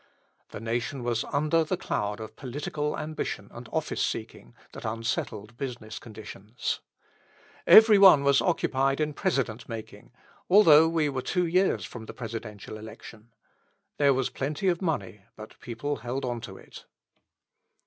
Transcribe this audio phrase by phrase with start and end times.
[0.49, 5.99] The nation was under the cloud of political ambition and office seeking that unsettled business
[5.99, 6.79] conditions.
[7.67, 10.11] Every one was occupied in President making,
[10.49, 13.31] although we were two years from the Presidential election.
[13.97, 16.85] There was plenty of money, but people held on to it.